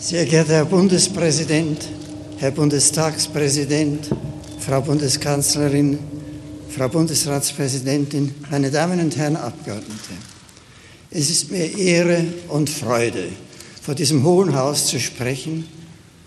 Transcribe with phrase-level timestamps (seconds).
[0.00, 1.88] Sehr geehrter Herr Bundespräsident,
[2.36, 4.08] Herr Bundestagspräsident,
[4.60, 5.98] Frau Bundeskanzlerin,
[6.70, 10.12] Frau Bundesratspräsidentin, meine Damen und Herren Abgeordnete.
[11.10, 13.24] Es ist mir Ehre und Freude,
[13.82, 15.66] vor diesem Hohen Haus zu sprechen,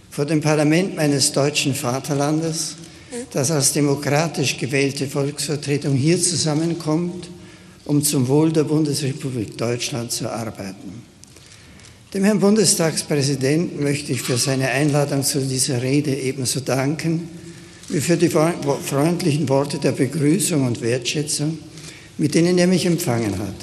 [0.10, 2.76] vor dem Parlament meines deutschen Vaterlandes,
[3.32, 7.30] das als demokratisch gewählte Volksvertretung hier zusammenkommt,
[7.86, 11.11] um zum Wohl der Bundesrepublik Deutschland zu arbeiten.
[12.14, 17.30] Dem Herrn Bundestagspräsidenten möchte ich für seine Einladung zu dieser Rede ebenso danken
[17.88, 21.58] wie für die freundlichen Worte der Begrüßung und Wertschätzung,
[22.18, 23.56] mit denen er mich empfangen hat.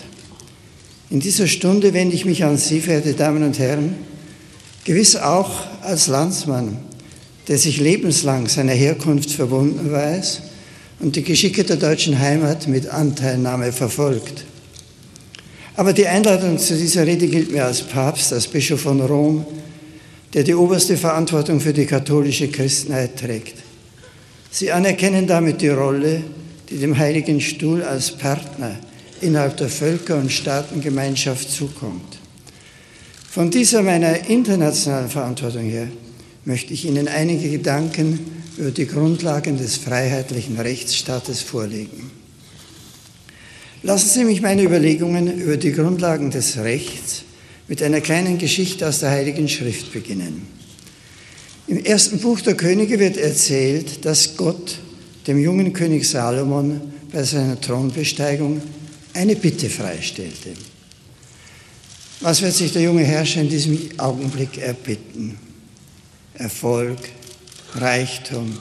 [1.11, 3.97] In dieser Stunde wende ich mich an Sie, verehrte Damen und Herren,
[4.85, 5.51] gewiss auch
[5.83, 6.79] als Landsmann,
[7.49, 10.41] der sich lebenslang seiner Herkunft verbunden weiß
[11.01, 14.45] und die Geschicke der deutschen Heimat mit Anteilnahme verfolgt.
[15.79, 19.47] Aber die Einladung zu dieser Rede gilt mir als Papst, als Bischof von Rom,
[20.35, 23.55] der die oberste Verantwortung für die katholische Christenheit trägt.
[24.51, 26.25] Sie anerkennen damit die Rolle,
[26.69, 28.75] die dem Heiligen Stuhl als Partner
[29.21, 32.19] innerhalb der Völker- und Staatengemeinschaft zukommt.
[33.31, 35.87] Von dieser meiner internationalen Verantwortung her
[36.45, 38.19] möchte ich Ihnen einige Gedanken
[38.57, 42.18] über die Grundlagen des freiheitlichen Rechtsstaates vorlegen.
[43.83, 47.23] Lassen Sie mich meine Überlegungen über die Grundlagen des Rechts
[47.69, 50.47] mit einer kleinen Geschichte aus der Heiligen Schrift beginnen.
[51.69, 54.79] Im ersten Buch der Könige wird erzählt, dass Gott
[55.27, 56.81] dem jungen König Salomon
[57.13, 58.61] bei seiner Thronbesteigung
[59.15, 60.51] eine Bitte freistellte.
[62.21, 65.39] Was wird sich der junge Herrscher in diesem Augenblick erbitten?
[66.35, 66.99] Erfolg,
[67.75, 68.59] Reichtum,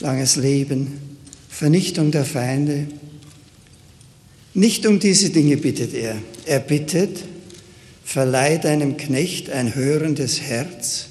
[0.00, 1.00] langes Leben,
[1.48, 2.88] Vernichtung der Feinde,
[4.54, 6.16] nicht um diese Dinge bittet er.
[6.46, 7.18] Er bittet,
[8.04, 11.06] verleih deinem Knecht ein hörendes Herz,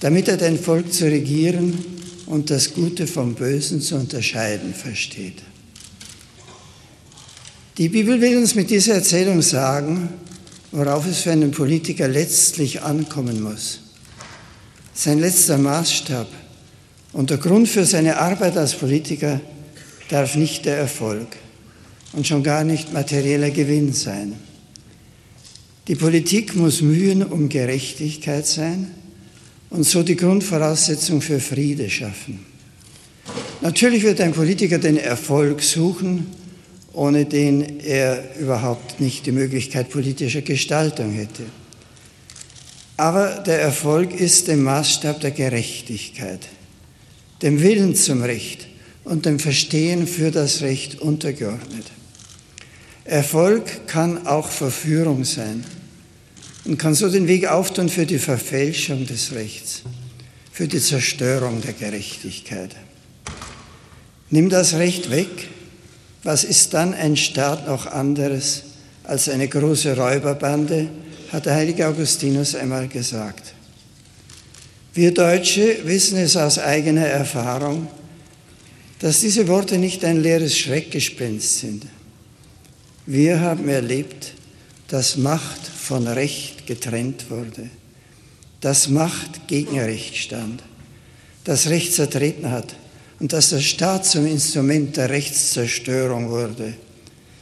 [0.00, 1.78] damit er dein Volk zu regieren
[2.26, 5.42] und das Gute vom Bösen zu unterscheiden versteht.
[7.78, 10.10] Die Bibel will uns mit dieser Erzählung sagen,
[10.72, 13.80] worauf es für einen Politiker letztlich ankommen muss.
[14.94, 16.28] Sein letzter Maßstab
[17.12, 19.40] und der Grund für seine Arbeit als Politiker
[20.08, 21.28] darf nicht der Erfolg,
[22.12, 24.34] und schon gar nicht materieller Gewinn sein.
[25.88, 28.90] Die Politik muss Mühen um Gerechtigkeit sein
[29.70, 32.40] und so die Grundvoraussetzung für Friede schaffen.
[33.62, 36.26] Natürlich wird ein Politiker den Erfolg suchen,
[36.92, 41.44] ohne den er überhaupt nicht die Möglichkeit politischer Gestaltung hätte.
[42.96, 46.40] Aber der Erfolg ist dem Maßstab der Gerechtigkeit,
[47.40, 48.68] dem Willen zum Recht
[49.04, 51.86] und dem Verstehen für das Recht untergeordnet.
[53.04, 55.64] Erfolg kann auch Verführung sein
[56.64, 59.82] und kann so den Weg auftun für die Verfälschung des Rechts,
[60.52, 62.76] für die Zerstörung der Gerechtigkeit.
[64.30, 65.48] Nimm das Recht weg,
[66.22, 68.62] was ist dann ein Staat noch anderes
[69.04, 70.88] als eine große Räuberbande,
[71.32, 73.54] hat der heilige Augustinus einmal gesagt.
[74.94, 77.88] Wir Deutsche wissen es aus eigener Erfahrung,
[79.00, 81.86] dass diese Worte nicht ein leeres Schreckgespenst sind,
[83.06, 84.34] wir haben erlebt,
[84.88, 87.70] dass Macht von Recht getrennt wurde,
[88.60, 90.62] dass Macht gegen Recht stand,
[91.44, 92.76] dass Recht zertreten hat
[93.18, 96.74] und dass der Staat zum Instrument der Rechtszerstörung wurde,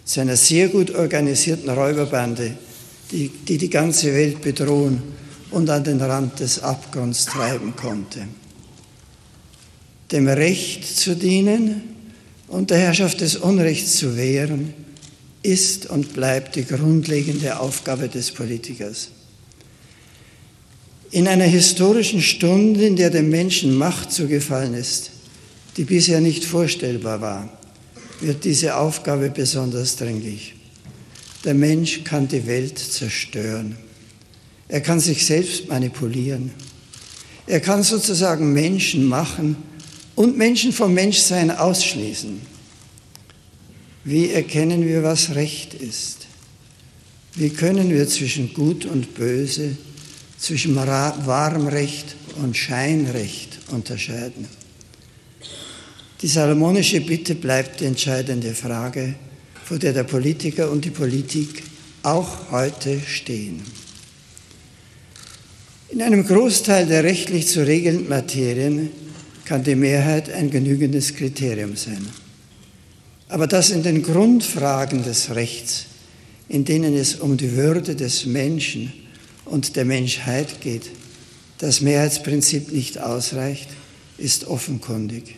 [0.04, 2.52] zu einer sehr gut organisierten Räuberbande,
[3.10, 5.02] die, die die ganze Welt bedrohen
[5.50, 8.20] und an den Rand des Abgrunds treiben konnte.
[10.10, 11.82] Dem Recht zu dienen
[12.48, 14.74] und der Herrschaft des Unrechts zu wehren,
[15.42, 19.08] ist und bleibt die grundlegende Aufgabe des Politikers.
[21.10, 25.10] In einer historischen Stunde, in der dem Menschen Macht zugefallen ist,
[25.76, 27.58] die bisher nicht vorstellbar war,
[28.20, 30.54] wird diese Aufgabe besonders dringlich.
[31.44, 33.76] Der Mensch kann die Welt zerstören.
[34.68, 36.52] Er kann sich selbst manipulieren.
[37.46, 39.56] Er kann sozusagen Menschen machen
[40.14, 42.40] und Menschen vom Menschsein ausschließen.
[44.04, 46.26] Wie erkennen wir, was Recht ist?
[47.34, 49.76] Wie können wir zwischen Gut und Böse,
[50.38, 54.48] zwischen wahrem Recht und Scheinrecht unterscheiden?
[56.22, 59.14] Die salomonische Bitte bleibt die entscheidende Frage,
[59.64, 61.62] vor der der Politiker und die Politik
[62.02, 63.62] auch heute stehen.
[65.90, 68.90] In einem Großteil der rechtlich zu regelnden Materien
[69.44, 72.06] kann die Mehrheit ein genügendes Kriterium sein.
[73.30, 75.86] Aber dass in den Grundfragen des Rechts,
[76.48, 78.92] in denen es um die Würde des Menschen
[79.44, 80.90] und der Menschheit geht,
[81.58, 83.68] das Mehrheitsprinzip nicht ausreicht,
[84.18, 85.36] ist offenkundig.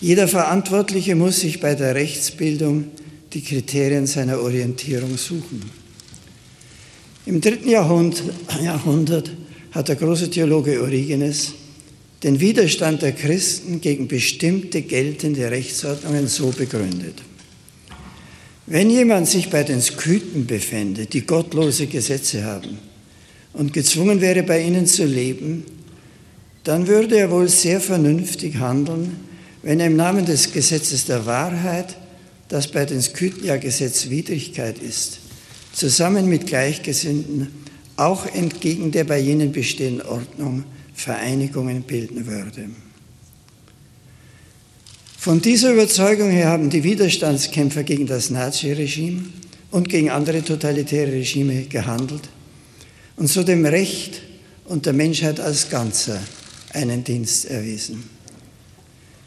[0.00, 2.86] Jeder Verantwortliche muss sich bei der Rechtsbildung
[3.32, 5.62] die Kriterien seiner Orientierung suchen.
[7.26, 9.30] Im dritten Jahrhundert
[9.70, 11.52] hat der große Theologe Origenes
[12.22, 17.22] den Widerstand der Christen gegen bestimmte geltende Rechtsordnungen so begründet.
[18.66, 22.78] Wenn jemand sich bei den Skythen befände, die gottlose Gesetze haben,
[23.54, 25.64] und gezwungen wäre, bei ihnen zu leben,
[26.64, 29.16] dann würde er wohl sehr vernünftig handeln,
[29.62, 31.96] wenn er im Namen des Gesetzes der Wahrheit,
[32.48, 35.18] das bei den Skythen ja Gesetzwidrigkeit ist,
[35.72, 37.48] zusammen mit Gleichgesinnten
[37.96, 40.64] auch entgegen der bei jenen bestehenden Ordnung
[40.98, 42.70] Vereinigungen bilden würde.
[45.16, 49.26] Von dieser Überzeugung her haben die Widerstandskämpfer gegen das Naziregime
[49.70, 52.28] und gegen andere totalitäre Regime gehandelt
[53.16, 54.22] und so dem Recht
[54.64, 56.20] und der Menschheit als Ganzer
[56.72, 58.02] einen Dienst erwiesen.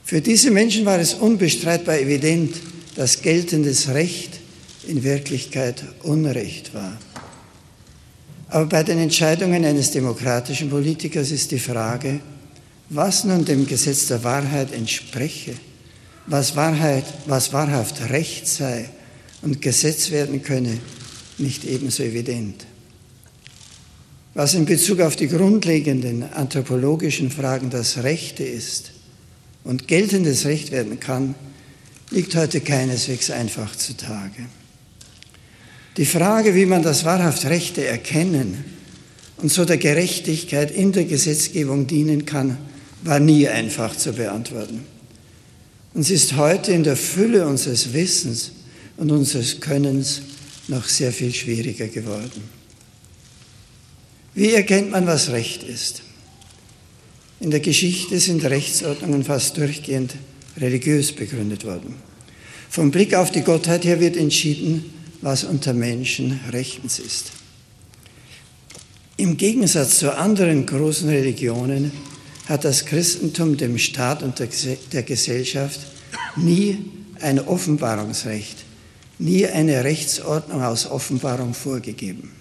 [0.03, 2.53] Für diese Menschen war es unbestreitbar evident,
[2.95, 4.39] dass geltendes Recht
[4.87, 6.97] in Wirklichkeit Unrecht war.
[8.51, 12.19] Aber bei den Entscheidungen eines demokratischen Politikers ist die Frage,
[12.89, 15.53] was nun dem Gesetz der Wahrheit entspreche,
[16.27, 18.89] was, Wahrheit, was wahrhaft Recht sei
[19.41, 20.77] und Gesetz werden könne,
[21.37, 22.65] nicht ebenso evident.
[24.33, 28.91] Was in Bezug auf die grundlegenden anthropologischen Fragen das Rechte ist
[29.63, 31.35] und geltendes Recht werden kann,
[32.09, 34.47] liegt heute keineswegs einfach zutage.
[35.97, 38.63] Die Frage, wie man das wahrhaft Rechte erkennen
[39.37, 42.57] und so der Gerechtigkeit in der Gesetzgebung dienen kann,
[43.03, 44.85] war nie einfach zu beantworten.
[45.93, 48.51] Und sie ist heute in der Fülle unseres Wissens
[48.95, 50.21] und unseres Könnens
[50.67, 52.43] noch sehr viel schwieriger geworden.
[54.33, 56.03] Wie erkennt man, was Recht ist?
[57.41, 60.13] In der Geschichte sind Rechtsordnungen fast durchgehend
[60.57, 61.95] religiös begründet worden.
[62.69, 64.85] Vom Blick auf die Gottheit her wird entschieden,
[65.21, 67.31] was unter Menschen rechtens ist.
[69.17, 71.91] Im Gegensatz zu anderen großen Religionen
[72.47, 75.79] hat das Christentum dem Staat und der Gesellschaft
[76.35, 76.79] nie
[77.21, 78.57] ein Offenbarungsrecht,
[79.19, 82.31] nie eine Rechtsordnung aus Offenbarung vorgegeben.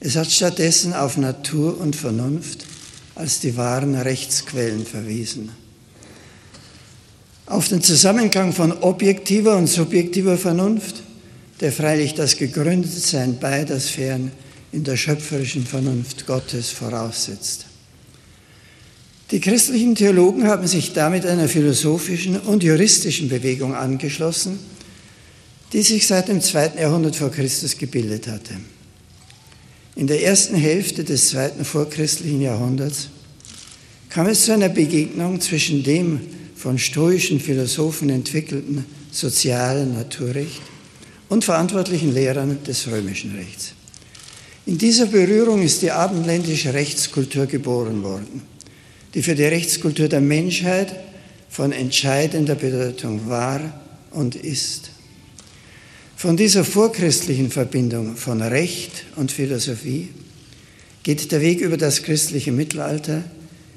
[0.00, 2.66] Es hat stattdessen auf Natur und Vernunft
[3.14, 5.50] als die wahren Rechtsquellen verwiesen.
[7.46, 11.02] Auf den Zusammenhang von objektiver und subjektiver Vernunft
[11.60, 14.32] der freilich das Gegründetsein beider Sphären
[14.72, 17.66] in der schöpferischen Vernunft Gottes voraussetzt.
[19.30, 24.58] Die christlichen Theologen haben sich damit einer philosophischen und juristischen Bewegung angeschlossen,
[25.72, 28.54] die sich seit dem zweiten Jahrhundert vor Christus gebildet hatte.
[29.96, 33.08] In der ersten Hälfte des zweiten vorchristlichen Jahrhunderts
[34.08, 36.20] kam es zu einer Begegnung zwischen dem
[36.56, 40.62] von stoischen Philosophen entwickelten sozialen Naturrecht
[41.28, 43.72] und verantwortlichen Lehrern des römischen Rechts.
[44.66, 48.42] In dieser Berührung ist die abendländische Rechtskultur geboren worden,
[49.14, 50.94] die für die Rechtskultur der Menschheit
[51.50, 53.60] von entscheidender Bedeutung war
[54.10, 54.90] und ist.
[56.16, 60.08] Von dieser vorchristlichen Verbindung von Recht und Philosophie
[61.02, 63.22] geht der Weg über das christliche Mittelalter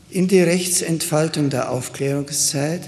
[0.10, 2.88] in die Rechtsentfaltung der Aufklärungszeit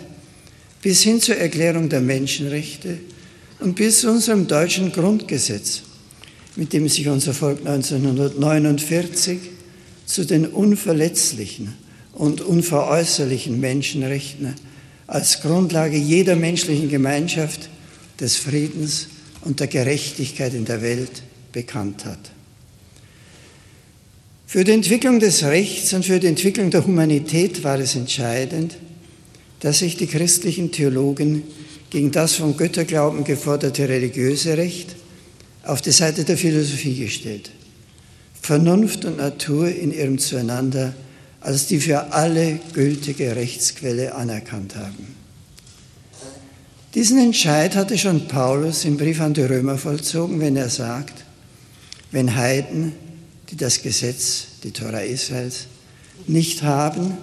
[0.81, 2.99] bis hin zur Erklärung der Menschenrechte
[3.59, 5.81] und bis zu unserem deutschen Grundgesetz,
[6.55, 9.39] mit dem sich unser Volk 1949
[10.05, 11.73] zu den unverletzlichen
[12.13, 14.55] und unveräußerlichen Menschenrechten
[15.07, 17.69] als Grundlage jeder menschlichen Gemeinschaft
[18.19, 19.07] des Friedens
[19.41, 22.31] und der Gerechtigkeit in der Welt bekannt hat.
[24.45, 28.77] Für die Entwicklung des Rechts und für die Entwicklung der Humanität war es entscheidend,
[29.59, 31.43] dass sich die christlichen Theologen
[31.89, 34.95] gegen das vom Götterglauben geforderte religiöse Recht
[35.63, 37.51] auf die Seite der Philosophie gestellt.
[38.41, 40.93] Vernunft und Natur in ihrem Zueinander
[41.41, 45.15] als die für alle gültige Rechtsquelle anerkannt haben.
[46.95, 51.23] Diesen Entscheid hatte schon Paulus im Brief an die Römer vollzogen, wenn er sagt,
[52.11, 52.93] wenn Heiden,
[53.49, 55.67] die das Gesetz, die Tora Israels,
[56.27, 57.17] nicht haben,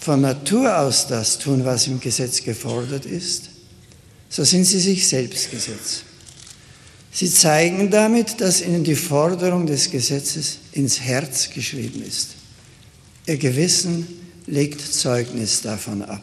[0.00, 3.51] von Natur aus das tun, was im Gesetz gefordert ist,
[4.32, 6.04] so sind sie sich selbst Gesetz.
[7.12, 12.28] Sie zeigen damit, dass ihnen die Forderung des Gesetzes ins Herz geschrieben ist.
[13.26, 14.06] Ihr Gewissen
[14.46, 16.22] legt Zeugnis davon ab.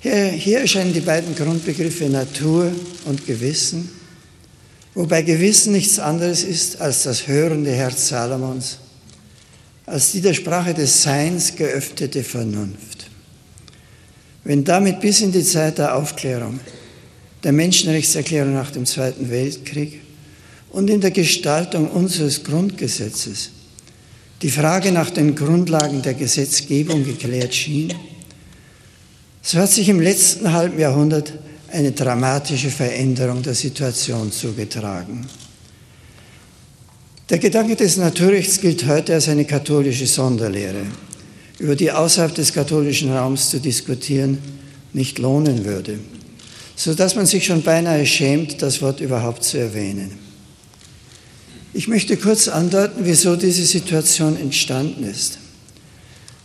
[0.00, 2.72] Hier, hier erscheinen die beiden Grundbegriffe Natur
[3.04, 3.88] und Gewissen,
[4.94, 8.78] wobei Gewissen nichts anderes ist als das hörende Herz Salomons,
[9.86, 13.01] als die der Sprache des Seins geöffnete Vernunft.
[14.44, 16.58] Wenn damit bis in die Zeit der Aufklärung,
[17.44, 20.00] der Menschenrechtserklärung nach dem Zweiten Weltkrieg
[20.70, 23.50] und in der Gestaltung unseres Grundgesetzes
[24.42, 27.94] die Frage nach den Grundlagen der Gesetzgebung geklärt schien,
[29.40, 31.32] so hat sich im letzten halben Jahrhundert
[31.70, 35.26] eine dramatische Veränderung der Situation zugetragen.
[37.30, 40.84] Der Gedanke des Naturrechts gilt heute als eine katholische Sonderlehre,
[41.62, 44.38] über die außerhalb des katholischen Raums zu diskutieren
[44.92, 46.00] nicht lohnen würde,
[46.74, 50.10] sodass man sich schon beinahe schämt, das Wort überhaupt zu erwähnen.
[51.72, 55.38] Ich möchte kurz andeuten, wieso diese Situation entstanden ist.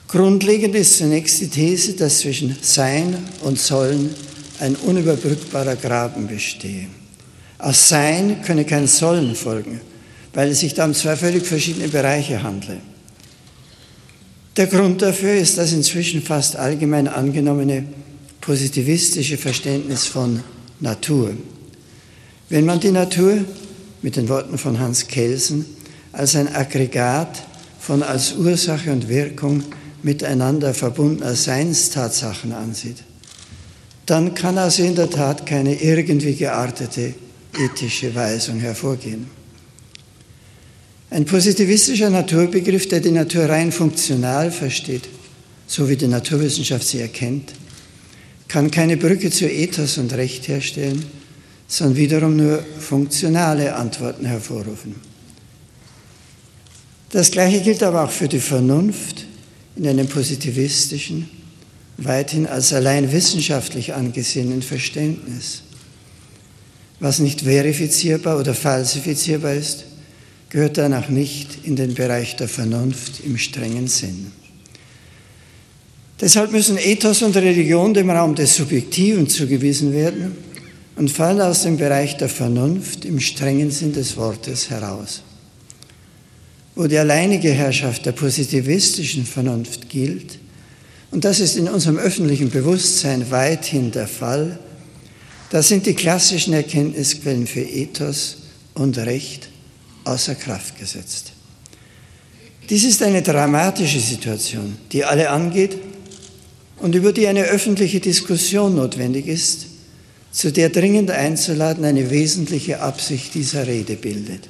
[0.07, 4.11] Grundlegend ist zunächst die These, dass zwischen Sein und Sollen
[4.59, 6.85] ein unüberbrückbarer Graben bestehe.
[7.57, 9.81] Aus Sein könne kein Sollen folgen,
[10.35, 12.77] weil es sich da um zwei völlig verschiedene Bereiche handle.
[14.57, 17.85] Der Grund dafür ist das inzwischen fast allgemein angenommene
[18.41, 20.41] positivistische Verständnis von
[20.79, 21.33] Natur.
[22.49, 23.45] Wenn man die Natur
[24.01, 25.63] mit den Worten von Hans Kelsen
[26.11, 27.43] als ein Aggregat
[27.79, 29.63] von als Ursache und Wirkung
[30.01, 33.03] miteinander verbundener Seinstatsachen ansieht,
[34.07, 37.13] dann kann also in der Tat keine irgendwie geartete
[37.59, 39.36] ethische Weisung hervorgehen.
[41.09, 45.07] Ein positivistischer Naturbegriff, der die Natur rein funktional versteht,
[45.65, 47.53] so wie die Naturwissenschaft sie erkennt,
[48.47, 51.05] kann keine Brücke zu Ethos und Recht herstellen,
[51.67, 54.95] sondern wiederum nur funktionale Antworten hervorrufen.
[57.11, 59.25] Das Gleiche gilt aber auch für die Vernunft
[59.77, 61.29] in einem positivistischen,
[61.97, 65.63] weithin als allein wissenschaftlich angesehenen Verständnis.
[66.99, 69.86] Was nicht verifizierbar oder falsifizierbar ist,
[70.49, 74.31] gehört danach nicht in den Bereich der Vernunft im strengen Sinn.
[76.19, 80.35] Deshalb müssen Ethos und Religion dem Raum des Subjektiven zugewiesen werden
[80.95, 85.21] und fallen aus dem Bereich der Vernunft im strengen Sinn des Wortes heraus.
[86.75, 90.39] Wo die alleinige Herrschaft der positivistischen Vernunft gilt,
[91.11, 94.59] und das ist in unserem öffentlichen Bewusstsein weithin der Fall,
[95.51, 98.37] da sind die klassischen Erkenntnisquellen für Ethos
[98.73, 99.49] und Recht
[100.07, 101.33] außer Kraft gesetzt.
[102.69, 105.77] Dies ist eine dramatische Situation, die alle angeht
[106.77, 109.67] und über die eine öffentliche Diskussion notwendig ist,
[110.31, 114.49] zu der dringend einzuladen eine wesentliche Absicht dieser Rede bildet.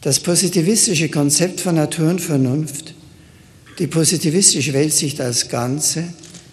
[0.00, 2.94] Das positivistische Konzept von Natur und Vernunft,
[3.78, 6.04] die positivistische Weltsicht als Ganze,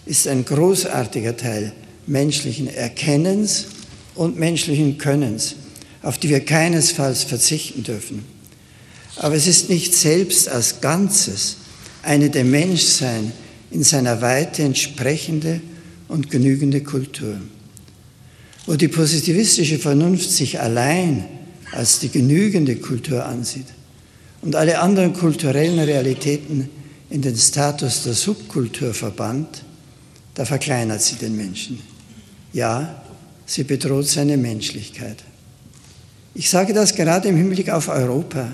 [0.06, 1.72] ist ein großartiger Teil
[2.08, 3.68] menschlichen Erkennens
[4.16, 5.56] und menschlichen Könnens,
[6.02, 8.24] auf die wir keinesfalls verzichten dürfen.
[9.18, 11.58] Aber es ist nicht selbst als Ganzes
[12.04, 13.32] eine dem Menschsein
[13.72, 15.62] in seiner Weite entsprechende
[16.08, 17.36] und genügende Kultur.
[18.66, 21.26] Wo die positivistische Vernunft sich allein
[21.72, 23.68] als die genügende Kultur ansieht
[24.42, 26.70] und alle anderen kulturellen Realitäten
[27.10, 29.64] in den Status der Subkultur verbannt,
[30.36, 31.80] da verkleinert sie den Menschen.
[32.54, 33.04] Ja,
[33.46, 35.18] sie bedroht seine Menschlichkeit.
[36.40, 38.54] Ich sage das gerade im Hinblick auf Europa,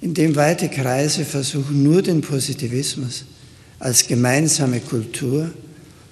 [0.00, 3.24] in dem weite Kreise versuchen, nur den Positivismus
[3.78, 5.48] als gemeinsame Kultur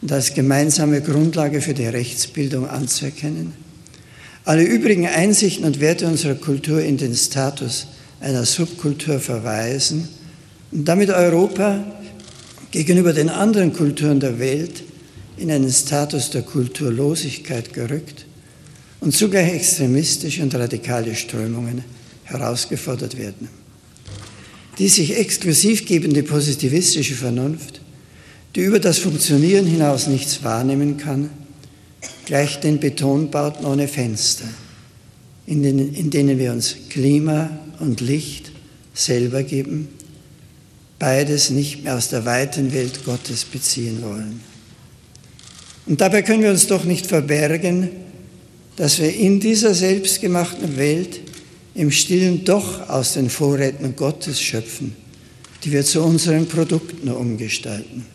[0.00, 3.52] und als gemeinsame Grundlage für die Rechtsbildung anzuerkennen,
[4.44, 7.88] alle übrigen Einsichten und Werte unserer Kultur in den Status
[8.20, 10.08] einer Subkultur verweisen
[10.70, 11.84] und damit Europa
[12.70, 14.84] gegenüber den anderen Kulturen der Welt
[15.36, 18.25] in einen Status der Kulturlosigkeit gerückt
[19.06, 21.84] und zugleich extremistische und radikale Strömungen
[22.24, 23.48] herausgefordert werden.
[24.78, 27.80] Die sich exklusiv gebende positivistische Vernunft
[28.56, 31.28] die über das Funktionieren hinaus nichts wahrnehmen kann,
[32.24, 34.46] gleich den Betonbauten ohne Fenster,
[35.46, 38.50] in denen, in denen wir uns Klima und Licht
[38.94, 39.88] selber geben,
[40.98, 44.40] beides nicht mehr aus der weiten Welt Gottes beziehen wollen.
[45.84, 47.90] Und dabei können wir uns doch nicht verbergen,
[48.76, 51.20] dass wir in dieser selbstgemachten Welt
[51.74, 54.94] im Stillen doch aus den Vorräten Gottes schöpfen,
[55.64, 58.06] die wir zu unseren Produkten umgestalten.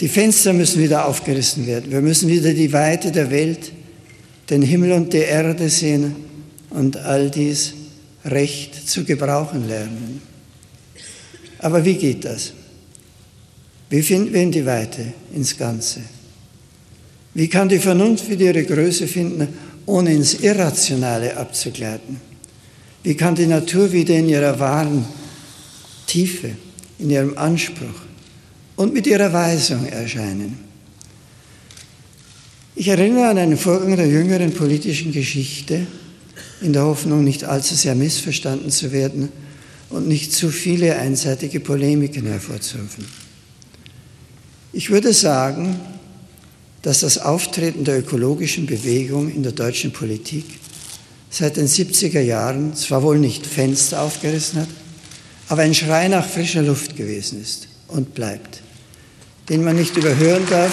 [0.00, 1.92] Die Fenster müssen wieder aufgerissen werden.
[1.92, 3.72] Wir müssen wieder die Weite der Welt,
[4.50, 6.16] den Himmel und die Erde sehen
[6.70, 7.74] und all dies
[8.24, 10.22] recht zu gebrauchen lernen.
[11.58, 12.52] Aber wie geht das?
[13.90, 16.00] Wie finden wir in die Weite, ins Ganze?
[17.34, 19.48] Wie kann die Vernunft wieder ihre Größe finden,
[19.86, 22.20] ohne ins Irrationale abzugleiten?
[23.02, 25.04] Wie kann die Natur wieder in ihrer wahren
[26.06, 26.50] Tiefe,
[26.98, 28.02] in ihrem Anspruch
[28.76, 30.58] und mit ihrer Weisung erscheinen?
[32.74, 35.86] Ich erinnere an einen Vorgang der jüngeren politischen Geschichte,
[36.60, 39.30] in der Hoffnung, nicht allzu sehr missverstanden zu werden
[39.90, 43.04] und nicht zu viele einseitige Polemiken hervorzurufen.
[44.72, 45.78] Ich würde sagen,
[46.82, 50.44] dass das Auftreten der ökologischen Bewegung in der deutschen Politik
[51.30, 54.68] seit den 70er Jahren zwar wohl nicht Fenster aufgerissen hat,
[55.48, 58.62] aber ein Schrei nach frischer Luft gewesen ist und bleibt,
[59.48, 60.72] den man nicht überhören darf,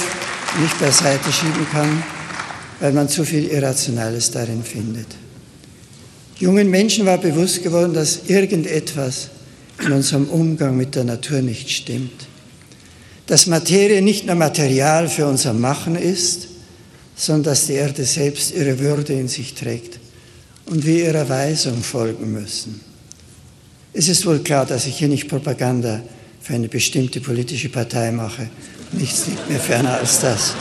[0.61, 2.03] nicht beiseite schieben kann,
[2.79, 5.07] weil man zu viel Irrationales darin findet.
[6.39, 9.29] Jungen Menschen war bewusst geworden, dass irgendetwas
[9.85, 12.28] in unserem Umgang mit der Natur nicht stimmt.
[13.29, 16.47] Dass Materie nicht nur Material für unser Machen ist,
[17.15, 19.99] sondern dass die Erde selbst ihre Würde in sich trägt
[20.65, 22.81] und wir ihrer Weisung folgen müssen.
[23.93, 26.01] Es ist wohl klar, dass ich hier nicht Propaganda
[26.41, 28.49] für eine bestimmte politische Partei mache.
[28.93, 30.55] Nichts liegt mir ferner als das.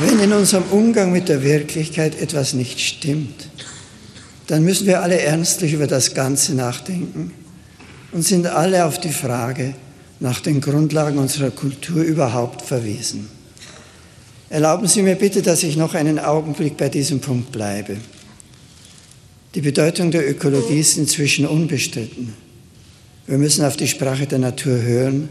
[0.00, 3.43] Wenn in unserem Umgang mit der Wirklichkeit etwas nicht stimmt,
[4.46, 7.32] dann müssen wir alle ernstlich über das Ganze nachdenken
[8.12, 9.74] und sind alle auf die Frage
[10.20, 13.28] nach den Grundlagen unserer Kultur überhaupt verwiesen.
[14.50, 17.96] Erlauben Sie mir bitte, dass ich noch einen Augenblick bei diesem Punkt bleibe.
[19.54, 22.34] Die Bedeutung der Ökologie ist inzwischen unbestritten.
[23.26, 25.28] Wir müssen auf die Sprache der Natur hören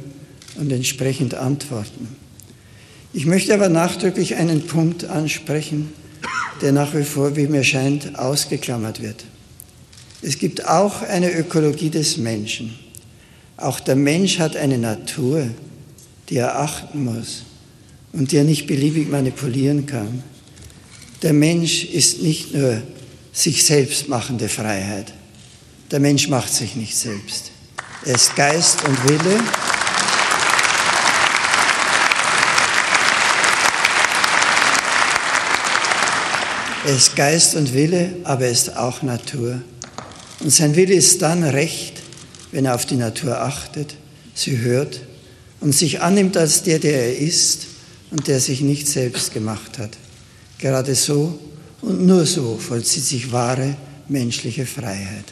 [0.55, 2.07] und entsprechend antworten.
[3.13, 5.93] Ich möchte aber nachdrücklich einen Punkt ansprechen,
[6.61, 9.25] der nach wie vor, wie mir scheint, ausgeklammert wird.
[10.21, 12.77] Es gibt auch eine Ökologie des Menschen.
[13.57, 15.47] Auch der Mensch hat eine Natur,
[16.29, 17.43] die er achten muss
[18.13, 20.23] und die er nicht beliebig manipulieren kann.
[21.21, 22.81] Der Mensch ist nicht nur
[23.31, 25.13] sich selbst machende Freiheit.
[25.91, 27.51] Der Mensch macht sich nicht selbst.
[28.05, 29.39] Er ist Geist und Wille.
[36.85, 39.61] Er ist Geist und Wille, aber er ist auch Natur.
[40.41, 42.01] Und sein Wille ist dann recht,
[42.51, 43.95] wenn er auf die Natur achtet,
[44.35, 44.99] sie hört
[45.61, 47.67] und sich annimmt als der, der er ist
[48.11, 49.91] und der sich nicht selbst gemacht hat.
[50.57, 51.39] Gerade so
[51.81, 53.77] und nur so vollzieht sich wahre
[54.09, 55.25] menschliche Freiheit.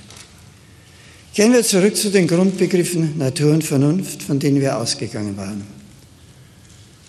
[1.34, 5.64] Gehen wir zurück zu den Grundbegriffen Natur und Vernunft, von denen wir ausgegangen waren.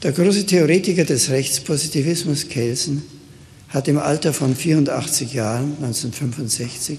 [0.02, 3.21] Der große Theoretiker des Rechtspositivismus Kelsen
[3.72, 6.98] hat im Alter von 84 Jahren, 1965,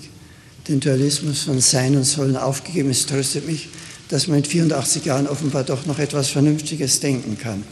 [0.67, 2.89] den Dualismus von Sein und Sollen aufgegeben.
[2.89, 3.69] Es tröstet mich,
[4.09, 7.63] dass man mit 84 Jahren offenbar doch noch etwas Vernünftiges denken kann.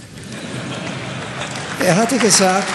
[1.80, 2.68] Er hatte gesagt,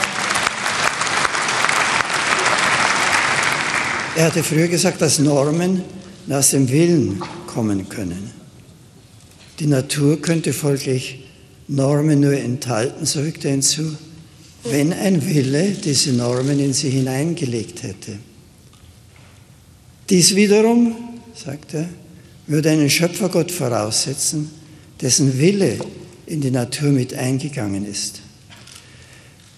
[4.17, 5.83] er hatte früher gesagt, dass Normen
[6.29, 8.33] aus dem Willen kommen können.
[9.61, 11.25] Die Natur könnte folglich
[11.69, 13.97] Normen nur enthalten, so fügt er hinzu,
[14.71, 18.19] wenn ein Wille diese Normen in sie hineingelegt hätte.
[20.09, 20.95] Dies wiederum,
[21.35, 21.89] sagt er,
[22.47, 24.51] würde einen Schöpfergott voraussetzen,
[25.01, 25.79] dessen Wille
[26.27, 28.21] in die Natur mit eingegangen ist.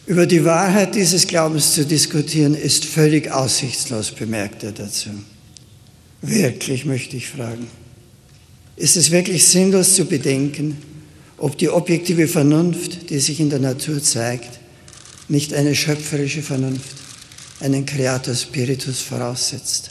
[0.07, 5.11] Über die Wahrheit dieses Glaubens zu diskutieren, ist völlig aussichtslos, bemerkt er dazu.
[6.23, 7.67] Wirklich möchte ich fragen,
[8.77, 10.79] ist es wirklich sinnlos zu bedenken,
[11.37, 14.59] ob die objektive Vernunft, die sich in der Natur zeigt,
[15.29, 16.97] nicht eine schöpferische Vernunft,
[17.61, 19.91] einen Creator Spiritus voraussetzt.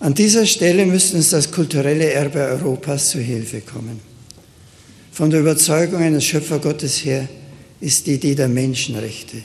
[0.00, 4.00] An dieser Stelle müsste uns das kulturelle Erbe Europas zu Hilfe kommen.
[5.12, 7.28] Von der Überzeugung eines Schöpfergottes her
[7.80, 9.38] ist die Idee der Menschenrechte,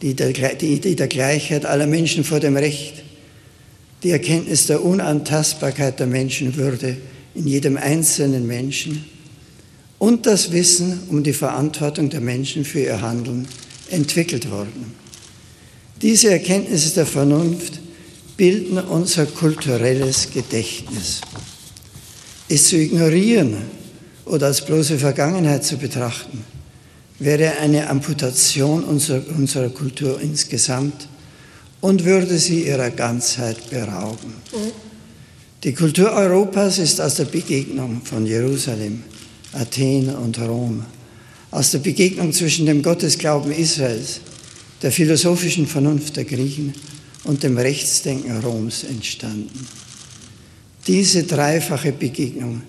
[0.00, 3.02] die Idee der Gleichheit aller Menschen vor dem Recht,
[4.02, 6.96] die Erkenntnis der Unantastbarkeit der Menschenwürde
[7.34, 9.04] in jedem einzelnen Menschen
[9.98, 13.46] und das Wissen um die Verantwortung der Menschen für ihr Handeln
[13.94, 14.94] entwickelt worden.
[16.02, 17.80] Diese Erkenntnisse der Vernunft
[18.36, 21.20] bilden unser kulturelles Gedächtnis.
[22.48, 23.56] Es zu ignorieren
[24.26, 26.44] oder als bloße Vergangenheit zu betrachten,
[27.18, 31.08] wäre eine Amputation unserer, unserer Kultur insgesamt
[31.80, 34.34] und würde sie ihrer Ganzheit berauben.
[35.62, 39.04] Die Kultur Europas ist aus der Begegnung von Jerusalem,
[39.52, 40.84] Athen und Rom
[41.54, 44.20] aus der Begegnung zwischen dem Gottesglauben Israels,
[44.82, 46.74] der philosophischen Vernunft der Griechen
[47.22, 49.64] und dem Rechtsdenken Roms entstanden.
[50.88, 52.62] Diese dreifache Begegnung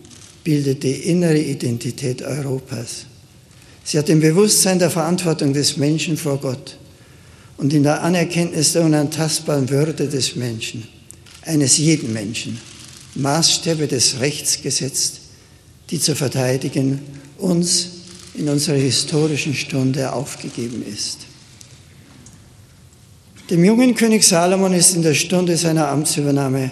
[0.44, 3.08] bildet die innere Identität Europas.
[3.84, 6.78] Sie hat im Bewusstsein der Verantwortung des Menschen vor Gott
[7.58, 10.88] und in der Anerkenntnis der unantastbaren Würde des Menschen,
[11.42, 12.60] eines jeden Menschen,
[13.16, 15.22] Maßstäbe des Rechts gesetzt,
[15.90, 17.00] die zu verteidigen
[17.40, 17.95] uns
[18.38, 21.20] in unserer historischen Stunde aufgegeben ist.
[23.50, 26.72] Dem jungen König Salomon ist in der Stunde seiner Amtsübernahme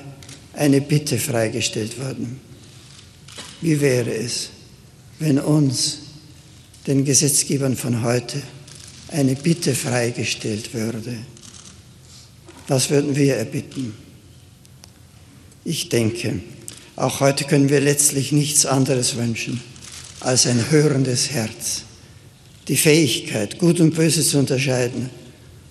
[0.53, 2.39] eine Bitte freigestellt worden.
[3.61, 4.49] Wie wäre es,
[5.19, 5.99] wenn uns,
[6.87, 8.41] den Gesetzgebern von heute,
[9.09, 11.15] eine Bitte freigestellt würde?
[12.67, 13.93] Was würden wir erbitten?
[15.63, 16.41] Ich denke,
[16.95, 19.61] auch heute können wir letztlich nichts anderes wünschen
[20.23, 21.83] als ein hörendes Herz,
[22.67, 25.09] die Fähigkeit, Gut und Böse zu unterscheiden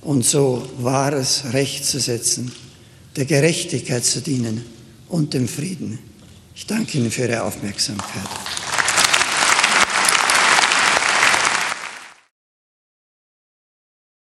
[0.02, 2.52] und so wahres Recht zu setzen,
[3.16, 4.64] der Gerechtigkeit zu dienen
[5.08, 5.98] und dem Frieden.
[6.54, 8.28] Ich danke Ihnen für Ihre Aufmerksamkeit.